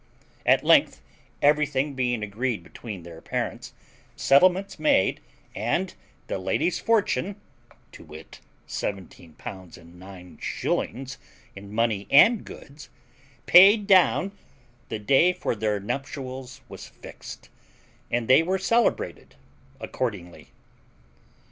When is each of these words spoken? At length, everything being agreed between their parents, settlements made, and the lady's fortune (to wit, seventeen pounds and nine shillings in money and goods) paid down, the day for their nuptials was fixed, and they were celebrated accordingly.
At 0.47 0.63
length, 0.63 0.99
everything 1.43 1.93
being 1.93 2.23
agreed 2.23 2.63
between 2.63 3.03
their 3.03 3.21
parents, 3.21 3.71
settlements 4.15 4.79
made, 4.79 5.19
and 5.53 5.93
the 6.25 6.39
lady's 6.39 6.79
fortune 6.79 7.35
(to 7.91 8.03
wit, 8.03 8.39
seventeen 8.65 9.33
pounds 9.33 9.77
and 9.77 9.99
nine 9.99 10.39
shillings 10.41 11.19
in 11.55 11.71
money 11.71 12.07
and 12.09 12.43
goods) 12.43 12.89
paid 13.45 13.85
down, 13.85 14.31
the 14.89 14.97
day 14.97 15.33
for 15.33 15.53
their 15.55 15.79
nuptials 15.79 16.61
was 16.67 16.87
fixed, 16.87 17.49
and 18.09 18.27
they 18.27 18.41
were 18.41 18.57
celebrated 18.57 19.35
accordingly. 19.79 20.49